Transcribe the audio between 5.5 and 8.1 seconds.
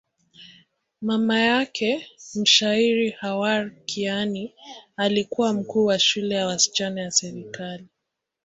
mkuu wa shule ya wasichana ya serikali.